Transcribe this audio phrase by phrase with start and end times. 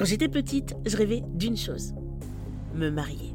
[0.00, 1.92] Quand j'étais petite, je rêvais d'une chose
[2.74, 3.34] me marier.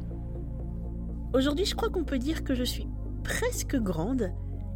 [1.32, 2.88] Aujourd'hui, je crois qu'on peut dire que je suis
[3.22, 4.32] presque grande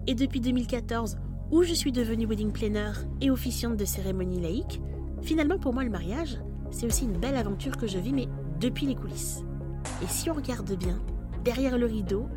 [0.06, 1.16] et depuis 2014,
[1.50, 4.80] où je suis devenue wedding planner et officiante de cérémonie laïque,
[5.22, 6.38] finalement pour moi le mariage,
[6.70, 8.28] c'est aussi une belle aventure que je vis, mais
[8.60, 9.42] depuis les coulisses.
[10.00, 11.02] Et si on regarde bien,
[11.42, 12.28] derrière le rideau,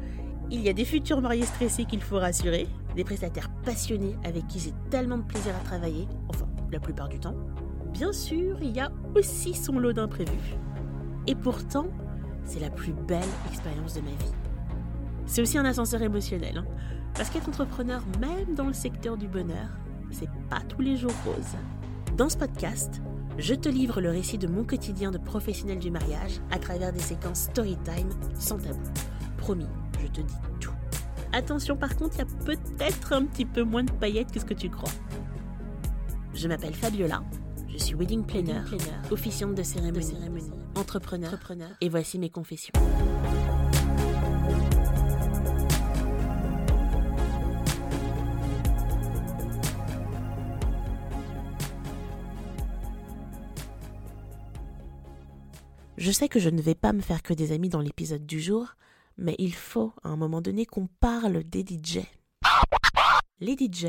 [0.50, 4.58] il y a des futurs mariés stressés qu'il faut rassurer, des prestataires passionnés avec qui
[4.58, 7.36] j'ai tellement de plaisir à travailler, enfin la plupart du temps.
[7.92, 10.56] Bien sûr, il y a aussi son lot d'imprévus.
[11.28, 11.88] Et pourtant,
[12.46, 14.34] c'est la plus belle expérience de ma vie.
[15.26, 16.66] C'est aussi un ascenseur émotionnel, hein.
[17.16, 19.70] parce qu'être entrepreneur, même dans le secteur du bonheur,
[20.12, 21.58] c'est pas tous les jours rose.
[22.18, 23.02] Dans ce podcast,
[23.38, 27.00] je te livre le récit de mon quotidien de professionnel du mariage à travers des
[27.00, 28.80] séquences story time sans tabou.
[29.38, 29.68] Promis,
[30.02, 30.74] je te dis tout.
[31.32, 34.46] Attention par contre, il y a peut-être un petit peu moins de paillettes que ce
[34.46, 34.92] que tu crois.
[36.36, 37.24] Je m'appelle Fabiola,
[37.74, 38.62] je suis wedding planner,
[39.10, 40.14] officiante de cérémonie,
[40.76, 42.72] entrepreneur, entrepreneur, et voici mes confessions.
[55.98, 58.40] Je sais que je ne vais pas me faire que des amis dans l'épisode du
[58.40, 58.76] jour,
[59.18, 62.02] mais il faut à un moment donné qu'on parle des DJ.
[63.40, 63.88] Les DJ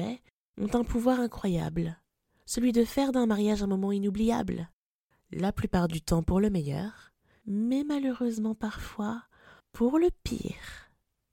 [0.59, 1.99] ont un pouvoir incroyable,
[2.47, 4.71] celui de faire d'un mariage un moment inoubliable,
[5.31, 7.13] la plupart du temps pour le meilleur,
[7.47, 9.23] mais malheureusement parfois
[9.73, 10.91] pour le pire.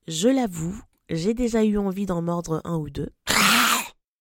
[0.08, 3.10] Je l'avoue, j'ai déjà eu envie d'en mordre un ou deux.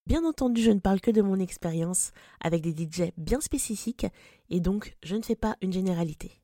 [0.07, 4.07] Bien entendu, je ne parle que de mon expérience avec des DJ bien spécifiques
[4.49, 6.41] et donc je ne fais pas une généralité.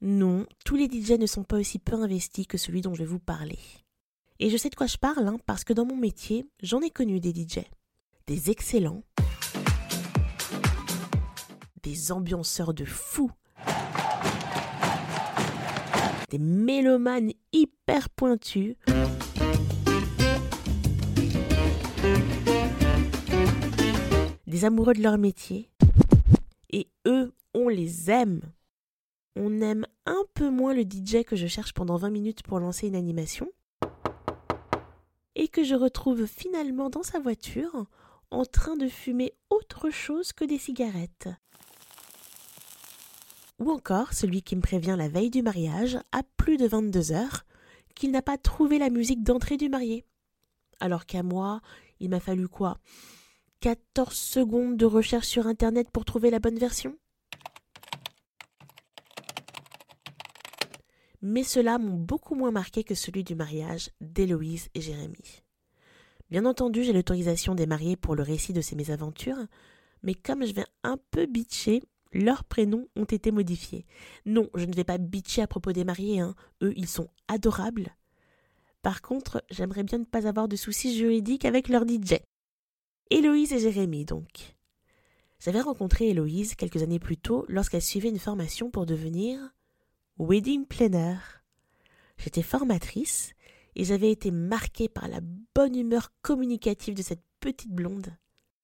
[0.00, 3.08] Non, tous les DJ ne sont pas aussi peu investis que celui dont je vais
[3.08, 3.58] vous parler.
[4.38, 6.90] Et je sais de quoi je parle, hein, parce que dans mon métier, j'en ai
[6.90, 7.60] connu des DJ.
[8.26, 9.02] Des excellents.
[11.84, 13.30] Des ambianceurs de fous.
[16.30, 18.74] Des mélomanes hyper pointus.
[24.46, 25.70] Des amoureux de leur métier.
[26.70, 28.40] Et eux, on les aime
[29.36, 32.86] on aime un peu moins le DJ que je cherche pendant 20 minutes pour lancer
[32.86, 33.50] une animation
[35.34, 37.86] et que je retrouve finalement dans sa voiture
[38.30, 41.28] en train de fumer autre chose que des cigarettes.
[43.58, 47.44] Ou encore celui qui me prévient la veille du mariage, à plus de 22 heures,
[47.94, 50.04] qu'il n'a pas trouvé la musique d'entrée du marié.
[50.80, 51.60] Alors qu'à moi,
[52.00, 52.78] il m'a fallu quoi?
[53.60, 56.96] 14 secondes de recherche sur Internet pour trouver la bonne version?
[61.22, 65.42] Mais ceux-là m'ont beaucoup moins marqué que celui du mariage d'Héloïse et Jérémie.
[66.28, 69.46] Bien entendu, j'ai l'autorisation des mariés pour le récit de ces mésaventures,
[70.02, 71.82] mais comme je vais un peu bitcher,
[72.14, 73.84] leurs prénoms ont été modifiés.
[74.24, 76.34] Non, je ne vais pas bitcher à propos des mariés, hein.
[76.62, 77.94] eux, ils sont adorables.
[78.82, 82.20] Par contre, j'aimerais bien ne pas avoir de soucis juridiques avec leur DJ.
[83.10, 84.56] Héloïse et Jérémie, donc.
[85.40, 89.38] J'avais rencontré Héloïse quelques années plus tôt lorsqu'elle suivait une formation pour devenir
[90.18, 91.16] wedding planner.
[92.16, 93.32] J'étais formatrice
[93.74, 95.20] et j'avais été marquée par la
[95.54, 98.16] bonne humeur communicative de cette petite blonde.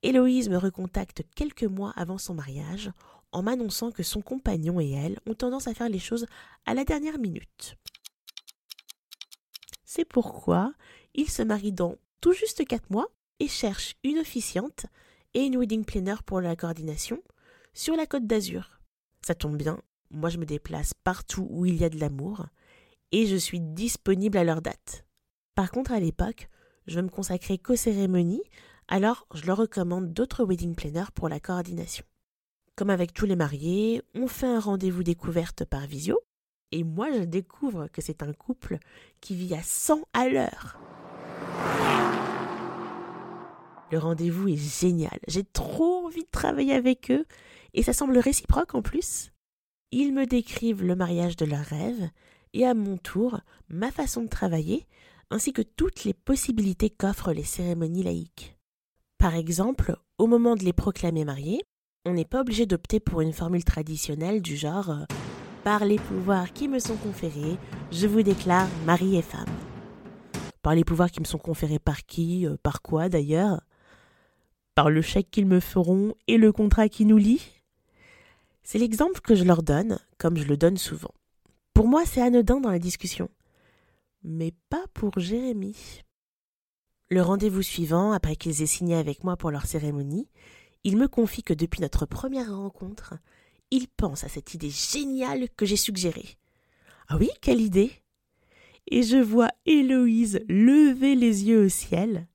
[0.02, 2.90] Héloïse me recontacte quelques mois avant son mariage
[3.32, 6.26] en m'annonçant que son compagnon et elle ont tendance à faire les choses
[6.66, 7.76] à la dernière minute.
[9.84, 10.72] C'est pourquoi
[11.14, 13.08] ils se marient dans tout juste quatre mois
[13.38, 14.86] et cherchent une officiante
[15.34, 17.22] et une wedding planner pour la coordination
[17.74, 18.80] sur la côte d'Azur.
[19.22, 19.80] Ça tombe bien,
[20.10, 22.46] moi, je me déplace partout où il y a de l'amour
[23.12, 25.04] et je suis disponible à leur date.
[25.54, 26.48] Par contre, à l'époque,
[26.86, 28.42] je veux me consacrer qu'aux cérémonies,
[28.88, 32.04] alors je leur recommande d'autres wedding planners pour la coordination.
[32.80, 36.18] Comme avec tous les mariés, on fait un rendez-vous découverte par visio,
[36.72, 38.78] et moi je découvre que c'est un couple
[39.20, 40.80] qui vit à 100 à l'heure.
[43.92, 47.26] Le rendez-vous est génial, j'ai trop envie de travailler avec eux,
[47.74, 49.30] et ça semble réciproque en plus.
[49.92, 52.08] Ils me décrivent le mariage de leurs rêves
[52.54, 54.86] et à mon tour ma façon de travailler
[55.28, 58.56] ainsi que toutes les possibilités qu'offrent les cérémonies laïques.
[59.18, 61.60] Par exemple, au moment de les proclamer mariés,
[62.06, 65.04] on n'est pas obligé d'opter pour une formule traditionnelle du genre euh,
[65.64, 67.58] Par les pouvoirs qui me sont conférés,
[67.92, 69.48] je vous déclare mari et femme.
[70.62, 73.60] Par les pouvoirs qui me sont conférés par qui, euh, par quoi d'ailleurs?
[74.74, 77.46] Par le chèque qu'ils me feront et le contrat qui nous lie?
[78.62, 81.12] C'est l'exemple que je leur donne, comme je le donne souvent.
[81.74, 83.28] Pour moi, c'est anodin dans la discussion.
[84.22, 86.02] Mais pas pour Jérémie.
[87.10, 90.28] Le rendez-vous suivant, après qu'ils aient signé avec moi pour leur cérémonie,
[90.84, 93.14] il me confie que depuis notre première rencontre,
[93.70, 96.36] il pense à cette idée géniale que j'ai suggérée.
[97.08, 97.92] Ah oui, quelle idée
[98.90, 102.26] Et je vois Héloïse lever les yeux au ciel.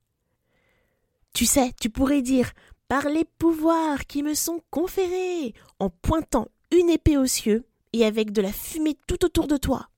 [1.34, 2.52] Tu sais, tu pourrais dire
[2.88, 8.32] par les pouvoirs qui me sont conférés, en pointant une épée aux cieux et avec
[8.32, 9.88] de la fumée tout autour de toi.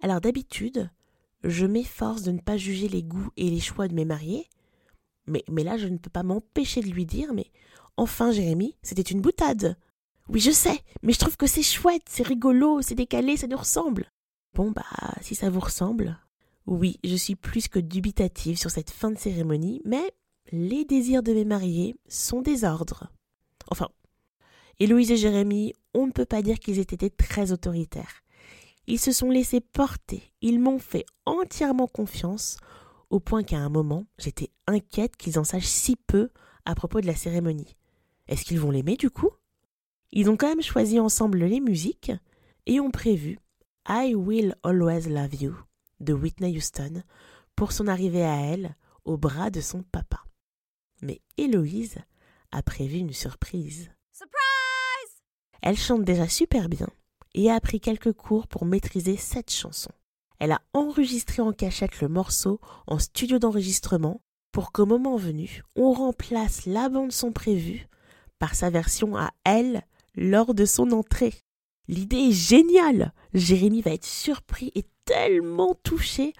[0.00, 0.90] Alors d'habitude,
[1.44, 4.48] je m'efforce de ne pas juger les goûts et les choix de mes mariés,
[5.26, 7.50] mais, là je ne peux pas m'empêcher de lui dire, mais
[7.96, 9.76] enfin Jérémy, c'était une boutade.
[10.28, 13.56] Oui, je sais, mais je trouve que c'est chouette, c'est rigolo, c'est décalé, ça nous
[13.56, 14.10] ressemble.
[14.54, 14.84] Bon bah,
[15.20, 16.18] si ça vous ressemble.
[16.66, 20.12] Oui, je suis plus que dubitative sur cette fin de cérémonie, mais
[20.50, 23.10] les désirs de mes mariés sont des ordres.
[23.70, 23.88] Enfin,
[24.80, 28.22] Héloïse et Jérémy, on ne peut pas dire qu'ils aient été très autoritaires.
[28.86, 32.56] Ils se sont laissés porter, ils m'ont fait entièrement confiance,
[33.14, 36.30] au point qu'à un moment, j'étais inquiète qu'ils en sachent si peu
[36.64, 37.76] à propos de la cérémonie.
[38.26, 39.30] Est-ce qu'ils vont l'aimer du coup?
[40.10, 42.10] Ils ont quand même choisi ensemble les musiques
[42.66, 43.38] et ont prévu
[43.88, 45.54] I Will Always Love You
[46.00, 47.04] de Whitney Houston
[47.54, 48.74] pour son arrivée à elle
[49.04, 50.24] au bras de son papa.
[51.00, 51.98] Mais Héloïse
[52.50, 53.92] a prévu une surprise.
[54.12, 55.22] Surprise
[55.62, 56.88] Elle chante déjà super bien
[57.32, 59.92] et a appris quelques cours pour maîtriser cette chanson.
[60.38, 64.20] Elle a enregistré en cachette le morceau en studio d'enregistrement
[64.52, 67.88] pour qu'au moment venu, on remplace la bande son prévue
[68.38, 69.82] par sa version à elle
[70.14, 71.34] lors de son entrée.
[71.88, 73.12] L'idée est géniale.
[73.34, 76.32] Jérémy va être surpris et tellement touché.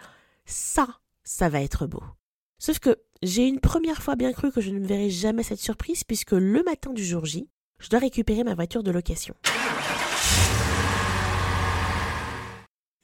[0.47, 0.87] Ça,
[1.25, 2.03] ça va être beau.
[2.59, 6.05] Sauf que j'ai une première fois bien cru que je ne verrais jamais cette surprise
[6.05, 7.49] puisque le matin du jour J,
[7.81, 9.35] je dois récupérer ma voiture de location.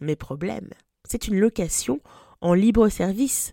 [0.00, 0.70] Mes problèmes,
[1.04, 2.00] c'est une location
[2.40, 3.52] en libre service,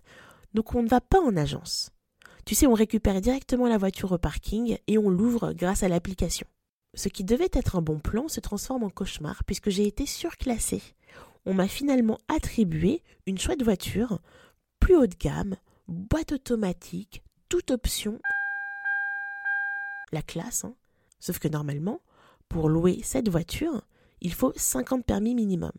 [0.54, 1.90] donc on ne va pas en agence.
[2.46, 6.46] Tu sais, on récupère directement la voiture au parking et on l'ouvre grâce à l'application.
[6.94, 10.82] Ce qui devait être un bon plan se transforme en cauchemar puisque j'ai été surclassée.
[11.44, 14.20] On m'a finalement attribué une chouette voiture,
[14.80, 15.56] plus haut de gamme,
[15.86, 18.18] boîte automatique, toute option.
[20.12, 20.74] La classe, hein.
[21.20, 22.00] Sauf que normalement,
[22.48, 23.82] pour louer cette voiture,
[24.22, 25.72] il faut 50 permis minimum.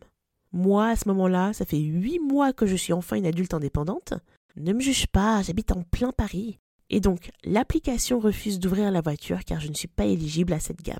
[0.52, 4.14] Moi, à ce moment-là, ça fait huit mois que je suis enfin une adulte indépendante.
[4.56, 6.58] Ne me juge pas, j'habite en plein Paris.
[6.90, 10.82] Et donc, l'application refuse d'ouvrir la voiture car je ne suis pas éligible à cette
[10.82, 10.98] gamme.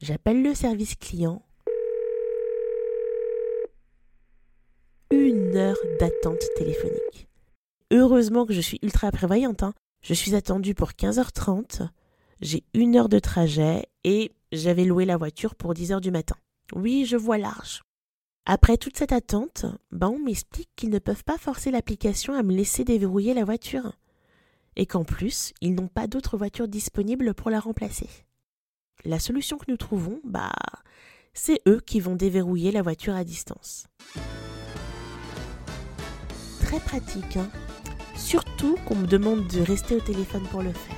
[0.00, 1.42] J'appelle le service client.
[5.10, 7.28] Une heure d'attente téléphonique.
[7.90, 9.62] Heureusement que je suis ultra prévoyante.
[9.62, 9.74] Hein.
[10.02, 11.88] Je suis attendue pour 15h30.
[12.40, 16.36] J'ai une heure de trajet et j'avais loué la voiture pour 10h du matin.
[16.74, 17.82] Oui, je vois large.
[18.46, 22.54] Après toute cette attente, ben on m'explique qu'ils ne peuvent pas forcer l'application à me
[22.54, 23.92] laisser déverrouiller la voiture.
[24.76, 28.08] Et qu'en plus, ils n'ont pas d'autres voitures disponibles pour la remplacer.
[29.04, 30.52] La solution que nous trouvons, bah,
[31.34, 33.86] c'est eux qui vont déverrouiller la voiture à distance.
[36.60, 37.50] Très pratique, hein
[38.16, 40.96] Surtout qu'on me demande de rester au téléphone pour le faire.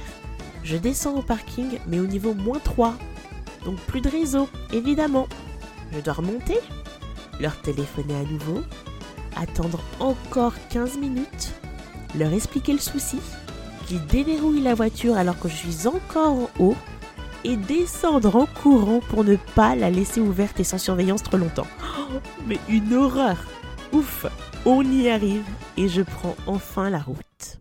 [0.65, 2.95] Je descends au parking, mais au niveau moins 3.
[3.65, 5.29] Donc plus de réseau, évidemment.
[5.93, 6.59] Je dois remonter,
[7.43, 8.63] leur téléphoner à nouveau,
[9.37, 11.53] attendre encore 15 minutes,
[12.17, 13.19] leur expliquer le souci,
[13.87, 16.77] qu'ils déverrouillent la voiture alors que je suis encore en haut,
[17.45, 21.67] et descendre en courant pour ne pas la laisser ouverte et sans surveillance trop longtemps.
[21.83, 23.37] Oh, mais une horreur
[23.93, 24.27] Ouf
[24.65, 25.45] On y arrive
[25.77, 27.59] et je prends enfin la route.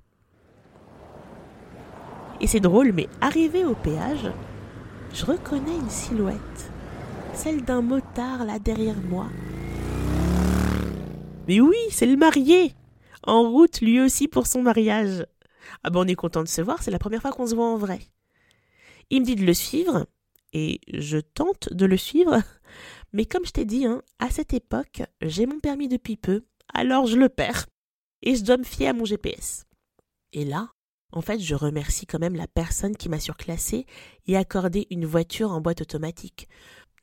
[2.39, 4.31] Et c'est drôle, mais arrivé au péage,
[5.13, 6.71] je reconnais une silhouette,
[7.33, 9.25] celle d'un motard là derrière moi,
[11.47, 12.73] mais oui, c'est le marié
[13.23, 15.25] En route lui aussi pour son mariage.
[15.83, 17.67] Ah ben on est content de se voir, c'est la première fois qu'on se voit
[17.67, 17.99] en vrai.
[19.09, 20.05] Il me dit de le suivre,
[20.53, 22.41] et je tente de le suivre,
[23.13, 27.07] mais comme je t'ai dit, hein, à cette époque, j'ai mon permis depuis peu, alors
[27.07, 27.67] je le perds,
[28.21, 29.65] et je dois me fier à mon GPS.
[30.33, 30.69] Et là,
[31.11, 33.85] en fait, je remercie quand même la personne qui m'a surclassé
[34.27, 36.47] et accordé une voiture en boîte automatique.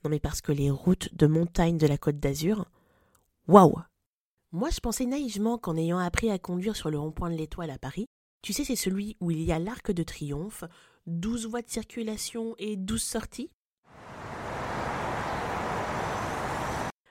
[0.03, 2.67] Non mais parce que les routes de montagne de la Côte d'Azur,
[3.49, 3.75] waouh
[4.51, 7.79] moi, je pensais naïvement qu'en ayant appris à conduire sur le rond-point de l'Étoile à
[7.79, 8.07] Paris,
[8.43, 10.65] tu sais, c'est celui où il y a l'arc de triomphe,
[11.07, 13.51] douze voies de circulation et douze sorties.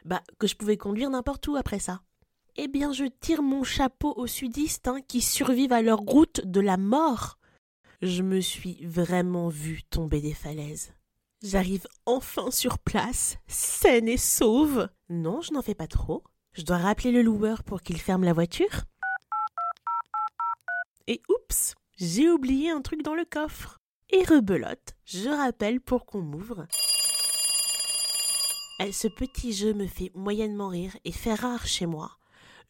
[0.03, 2.01] Bah, que je pouvais conduire n'importe où après ça.
[2.55, 6.59] Eh bien, je tire mon chapeau aux sudistes hein, qui survivent à leur route de
[6.59, 7.37] la mort.
[8.01, 10.93] Je me suis vraiment vue tomber des falaises.
[11.43, 14.89] J'arrive enfin sur place, saine et sauve.
[15.09, 16.23] Non, je n'en fais pas trop.
[16.57, 18.85] Je dois rappeler le loueur pour qu'il ferme la voiture.
[21.05, 23.77] Et oups, j'ai oublié un truc dans le coffre.
[24.09, 26.65] et rebelote, je rappelle pour qu'on m'ouvre.
[28.91, 32.17] Ce petit jeu me fait moyennement rire et fait rare chez moi.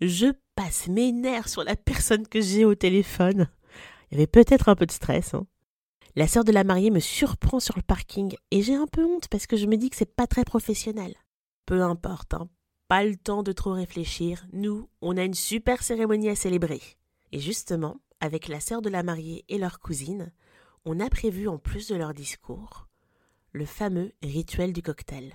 [0.01, 3.48] Je passe mes nerfs sur la personne que j'ai au téléphone.
[4.12, 5.34] Il y avait peut-être un peu de stress.
[5.34, 5.48] Hein.
[6.17, 9.29] La sœur de la mariée me surprend sur le parking et j'ai un peu honte
[9.29, 11.15] parce que je me dis que c'est pas très professionnel.
[11.65, 12.50] Peu importe, hein.
[12.88, 14.46] Pas le temps de trop réfléchir.
[14.53, 16.82] Nous, on a une super cérémonie à célébrer.
[17.32, 20.32] Et justement, avec la sœur de la mariée et leur cousine,
[20.86, 22.88] on a prévu en plus de leur discours
[23.51, 25.34] le fameux rituel du cocktail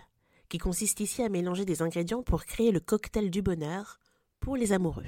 [0.48, 3.98] qui consiste ici à mélanger des ingrédients pour créer le cocktail du bonheur
[4.38, 5.06] pour les amoureux.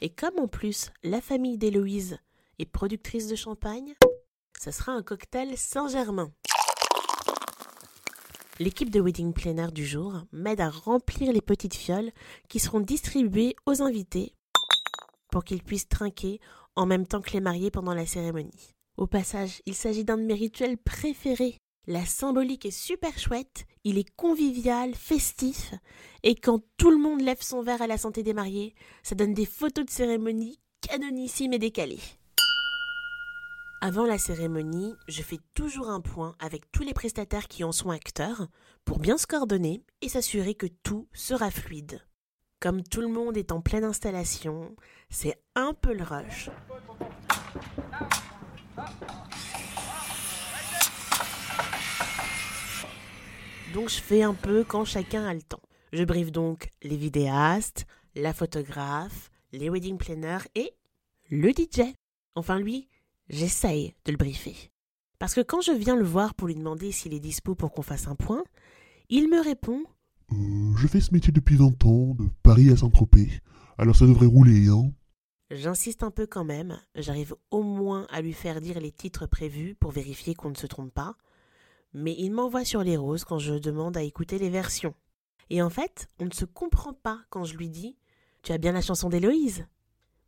[0.00, 2.18] Et comme en plus la famille d'Héloïse
[2.58, 3.94] est productrice de champagne,
[4.58, 6.32] ce sera un cocktail Saint-Germain.
[8.60, 12.12] L'équipe de Wedding Planner du jour m'aide à remplir les petites fioles
[12.50, 14.34] qui seront distribuées aux invités
[15.32, 16.40] pour qu'ils puissent trinquer
[16.76, 18.74] en même temps que les mariés pendant la cérémonie.
[18.98, 23.96] Au passage, il s'agit d'un de mes rituels préférés la symbolique est super chouette, il
[23.96, 25.72] est convivial, festif,
[26.22, 29.32] et quand tout le monde lève son verre à la santé des mariés, ça donne
[29.32, 31.98] des photos de cérémonie canonissimes et décalées.
[33.82, 37.88] Avant la cérémonie, je fais toujours un point avec tous les prestataires qui en sont
[37.88, 38.46] acteurs
[38.84, 42.04] pour bien se coordonner et s'assurer que tout sera fluide.
[42.60, 44.76] Comme tout le monde est en pleine installation,
[45.08, 46.50] c'est un peu le rush.
[53.72, 55.62] donc je fais un peu quand chacun a le temps.
[55.94, 60.74] Je briefe donc les vidéastes, la photographe, les wedding planners et
[61.30, 61.94] le DJ.
[62.34, 62.88] Enfin lui,
[63.30, 64.70] j'essaye de le briefer.
[65.18, 67.80] Parce que quand je viens le voir pour lui demander s'il est dispo pour qu'on
[67.80, 68.44] fasse un point,
[69.08, 69.82] il me répond
[70.32, 73.40] euh, Je fais ce métier depuis 20 ans, de Paris à Saint-Tropez.
[73.78, 74.92] Alors ça devrait rouler, hein
[75.50, 79.74] J'insiste un peu quand même, j'arrive au moins à lui faire dire les titres prévus
[79.74, 81.16] pour vérifier qu'on ne se trompe pas
[81.92, 84.94] mais il m'envoie sur les roses quand je demande à écouter les versions.
[85.48, 87.96] Et en fait, on ne se comprend pas quand je lui dis
[88.42, 89.66] Tu as bien la chanson d'Héloïse?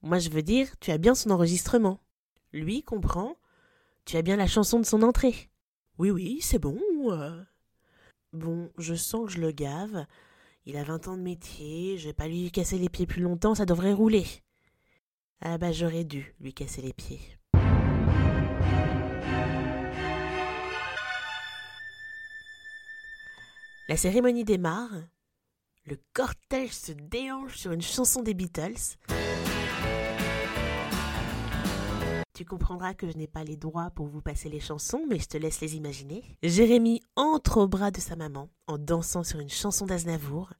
[0.03, 2.01] Moi, je veux dire Tu as bien son enregistrement.
[2.53, 3.37] Lui comprend
[4.05, 5.51] Tu as bien la chanson de son entrée.
[5.99, 6.79] Oui, oui, c'est bon.
[7.11, 7.43] Euh.
[8.33, 10.07] Bon, je sens que je le gave.
[10.65, 13.55] Il a vingt ans de métier, je vais pas lui casser les pieds plus longtemps,
[13.55, 14.27] ça devrait rouler.
[15.41, 17.21] Ah bah j'aurais dû lui casser les pieds.
[23.89, 24.93] La cérémonie démarre.
[25.85, 28.97] Le cortège se déhanche sur une chanson des Beatles.
[32.35, 35.27] Tu comprendras que je n'ai pas les droits pour vous passer les chansons, mais je
[35.27, 36.25] te laisse les imaginer.
[36.43, 40.55] Jérémy entre au bras de sa maman en dansant sur une chanson d'Aznavour.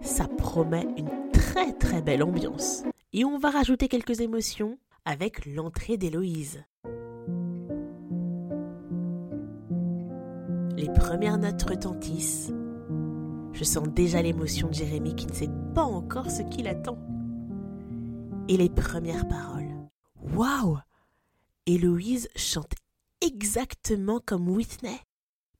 [0.00, 2.84] Ça promet une très très belle ambiance.
[3.12, 6.62] Et on va rajouter quelques émotions avec l'entrée d'Héloïse.
[10.76, 12.52] Les premières notes retentissent.
[13.52, 16.96] Je sens déjà l'émotion de Jérémie qui ne sait pas encore ce qu'il attend.
[18.48, 19.88] Et les premières paroles.
[20.16, 20.78] Waouh
[21.66, 22.74] Héloïse chante
[23.20, 24.98] exactement comme Whitney.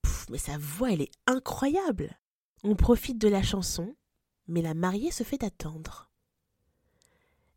[0.03, 2.19] Pouf, mais sa voix, elle est incroyable.
[2.65, 3.95] On profite de la chanson,
[4.49, 6.11] mais la mariée se fait attendre.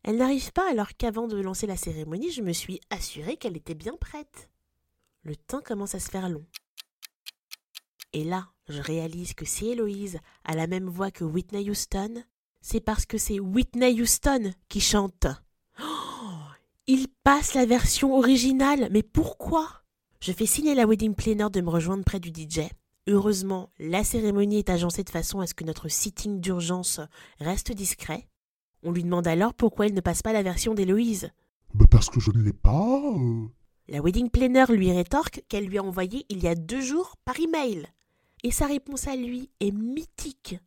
[0.04, 3.74] Elle n'arrive pas alors qu'avant de lancer la cérémonie, je me suis assurée qu'elle était
[3.74, 4.50] bien prête.
[5.24, 6.46] Le temps commence à se faire long.
[8.14, 12.24] Et là, je réalise que si Héloïse a la même voix que Whitney Houston,
[12.68, 15.28] c'est parce que c'est Whitney Houston qui chante.
[15.80, 15.84] Oh,
[16.88, 19.68] il passe la version originale, mais pourquoi?
[20.20, 22.62] Je fais signer la wedding planner de me rejoindre près du DJ.
[23.06, 27.00] Heureusement, la cérémonie est agencée de façon à ce que notre sitting d'urgence
[27.40, 28.28] reste discret.
[28.82, 31.30] On lui demande alors pourquoi il ne passe pas la version d'Héloïse.
[31.76, 33.00] Bah parce que je ne l'ai pas.
[33.16, 33.46] Euh.
[33.90, 37.40] La wedding planner lui rétorque qu'elle lui a envoyé il y a deux jours par
[37.40, 37.86] email
[38.42, 40.58] et sa réponse à lui est mythique.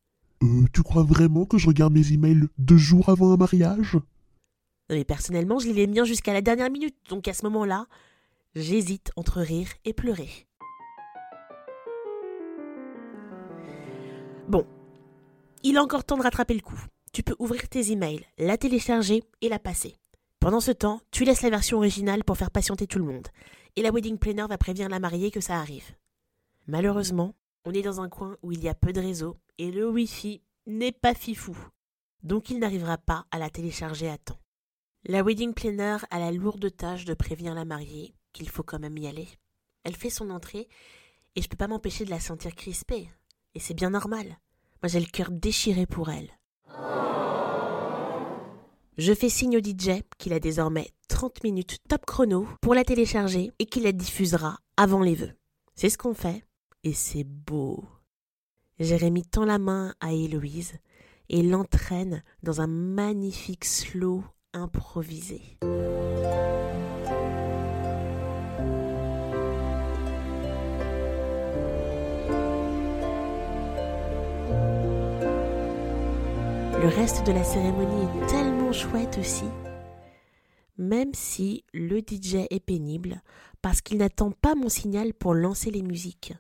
[0.43, 3.97] Euh, tu crois vraiment que je regarde mes emails deux jours avant un mariage?
[4.89, 7.87] Mais personnellement, je lis les miens jusqu'à la dernière minute, donc à ce moment-là,
[8.55, 10.47] j'hésite entre rire et pleurer.
[14.49, 14.65] Bon,
[15.63, 16.81] il a encore temps de rattraper le coup.
[17.13, 19.97] Tu peux ouvrir tes emails, la télécharger et la passer.
[20.41, 23.27] Pendant ce temps, tu laisses la version originale pour faire patienter tout le monde.
[23.77, 25.97] Et la wedding planner va prévenir la mariée que ça arrive.
[26.69, 29.89] Malheureusement, on est dans un coin où il y a peu de réseau et le
[29.89, 31.57] Wi-Fi n'est pas fifou.
[32.23, 34.41] Donc il n'arrivera pas à la télécharger à temps.
[35.05, 38.99] La wedding planner a la lourde tâche de prévenir la mariée qu'il faut quand même
[38.99, 39.29] y aller.
[39.85, 40.69] Elle fait son entrée
[41.37, 43.09] et je peux pas m'empêcher de la sentir crispée.
[43.55, 44.27] Et c'est bien normal.
[44.83, 46.31] Moi j'ai le cœur déchiré pour elle.
[48.99, 53.53] Je fais signe au DJ qu'il a désormais 30 minutes top chrono pour la télécharger
[53.61, 55.33] et qu'il la diffusera avant les vœux.
[55.77, 56.45] C'est ce qu'on fait
[56.83, 57.85] et c'est beau.
[58.81, 60.75] Jérémy tend la main à Héloïse
[61.29, 65.43] et l'entraîne dans un magnifique slow improvisé.
[76.81, 79.45] Le reste de la cérémonie est tellement chouette aussi.
[80.79, 83.21] Même si le DJ est pénible
[83.61, 86.33] parce qu'il n'attend pas mon signal pour lancer les musiques.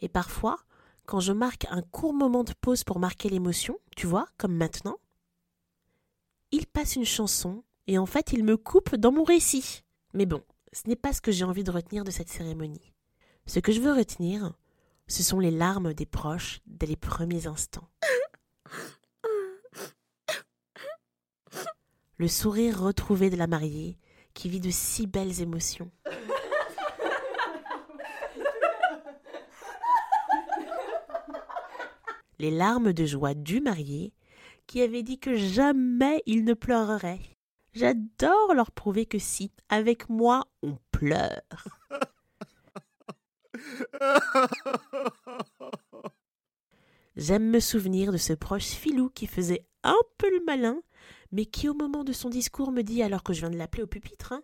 [0.00, 0.58] Et parfois,
[1.06, 4.98] quand je marque un court moment de pause pour marquer l'émotion, tu vois, comme maintenant,
[6.50, 9.82] il passe une chanson et en fait il me coupe dans mon récit.
[10.14, 10.42] Mais bon,
[10.72, 12.92] ce n'est pas ce que j'ai envie de retenir de cette cérémonie.
[13.46, 14.52] Ce que je veux retenir,
[15.08, 17.88] ce sont les larmes des proches dès les premiers instants.
[22.18, 23.98] Le sourire retrouvé de la mariée
[24.32, 25.90] qui vit de si belles émotions.
[32.42, 34.12] Les larmes de joie du marié
[34.66, 37.20] qui avait dit que jamais il ne pleurerait.
[37.72, 41.40] J'adore leur prouver que si, avec moi, on pleure.
[47.14, 50.82] J'aime me souvenir de ce proche filou qui faisait un peu le malin,
[51.30, 53.84] mais qui au moment de son discours me dit, alors que je viens de l'appeler
[53.84, 54.42] au pupitre, hein,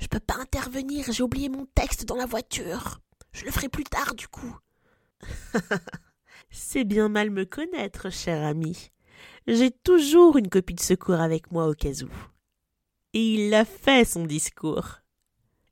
[0.00, 2.98] Je peux pas intervenir, j'ai oublié mon texte dans la voiture.
[3.30, 4.58] Je le ferai plus tard du coup.
[6.50, 8.90] C'est bien mal me connaître, cher ami.
[9.46, 12.10] J'ai toujours une copie de secours avec moi au cas où.
[13.14, 15.00] Et il a fait son discours.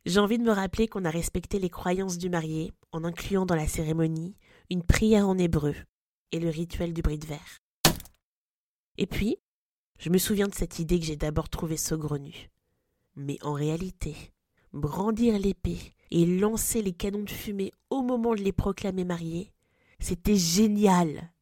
[0.07, 3.57] J'ai envie de me rappeler qu'on a respecté les croyances du marié en incluant dans
[3.57, 4.37] la cérémonie
[4.71, 5.75] une prière en hébreu
[6.33, 7.59] et le rituel du bris de verre.
[8.99, 9.37] Et puis,
[9.99, 12.51] je me souviens de cette idée que j'ai d'abord trouvée saugrenue.
[13.15, 14.15] Mais en réalité,
[14.73, 15.79] brandir l'épée
[16.11, 19.53] et lancer les canons de fumée au moment de les proclamer mariés,
[19.99, 21.33] c'était génial.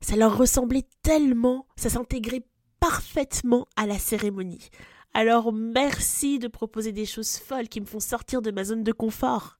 [0.00, 2.46] Ça leur ressemblait tellement, ça s'intégrait
[2.80, 4.70] parfaitement à la cérémonie.
[5.12, 8.92] Alors merci de proposer des choses folles qui me font sortir de ma zone de
[8.92, 9.58] confort.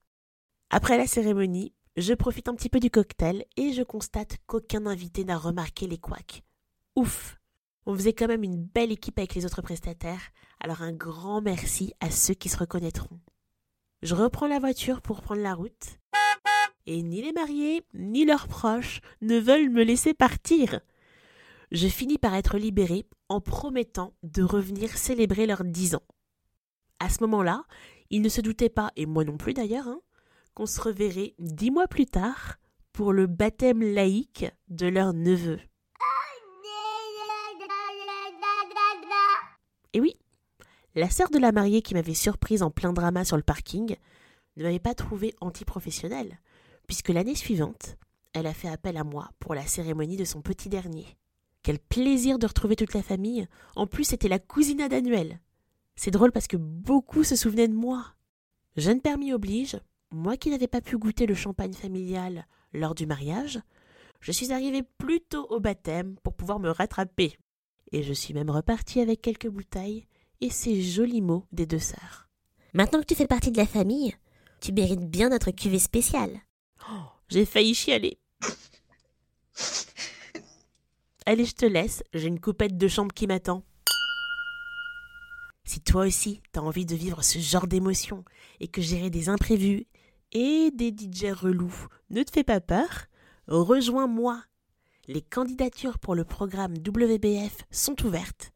[0.69, 5.25] Après la cérémonie, je profite un petit peu du cocktail et je constate qu'aucun invité
[5.25, 6.43] n'a remarqué les couacs.
[6.95, 7.37] Ouf
[7.85, 11.93] On faisait quand même une belle équipe avec les autres prestataires, alors un grand merci
[11.99, 13.19] à ceux qui se reconnaîtront.
[14.01, 15.99] Je reprends la voiture pour prendre la route
[16.85, 20.79] et ni les mariés, ni leurs proches ne veulent me laisser partir.
[21.71, 26.03] Je finis par être libérée en promettant de revenir célébrer leurs dix ans.
[26.99, 27.63] À ce moment-là,
[28.09, 30.01] ils ne se doutaient pas, et moi non plus d'ailleurs, hein,
[30.53, 32.57] qu'on se reverrait dix mois plus tard
[32.91, 35.59] pour le baptême laïque de leur neveu.
[39.93, 40.15] Et oui,
[40.95, 43.95] la sœur de la mariée qui m'avait surprise en plein drama sur le parking
[44.57, 46.39] ne m'avait pas trouvé antiprofessionnelle
[46.91, 47.95] puisque l'année suivante,
[48.33, 51.05] elle a fait appel à moi pour la cérémonie de son petit dernier.
[51.63, 53.47] Quel plaisir de retrouver toute la famille.
[53.77, 55.39] En plus, c'était la cousinade annuelle.
[55.95, 58.07] C'est drôle parce que beaucoup se souvenaient de moi.
[58.75, 59.79] Jeune permis oblige,
[60.11, 63.61] moi qui n'avais pas pu goûter le champagne familial lors du mariage,
[64.19, 67.37] je suis arrivée plus tôt au baptême pour pouvoir me rattraper.
[67.93, 70.07] Et je suis même repartie avec quelques bouteilles
[70.41, 72.27] et ces jolis mots des deux sœurs.
[72.73, 74.13] Maintenant que tu fais partie de la famille,
[74.59, 76.41] tu mérites bien notre cuvée spéciale.
[77.29, 78.17] J'ai failli chialer.
[81.25, 83.63] Allez, je te laisse, j'ai une coupette de chambre qui m'attend.
[85.63, 88.25] Si toi aussi t'as envie de vivre ce genre d'émotion
[88.59, 89.85] et que gérer des imprévus
[90.31, 93.05] et des DJ relous ne te fait pas peur,
[93.47, 94.43] rejoins-moi.
[95.07, 98.51] Les candidatures pour le programme WBF sont ouvertes.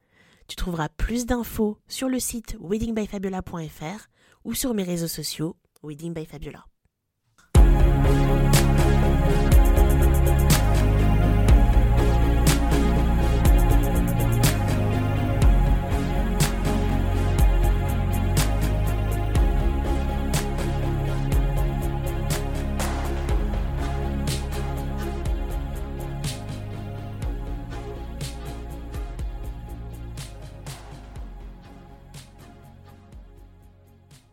[0.47, 4.07] Tu trouveras plus d'infos sur le site weddingbyfabiola.fr
[4.43, 6.13] ou sur mes réseaux sociaux Wedding.
[9.05, 9.54] Thank you.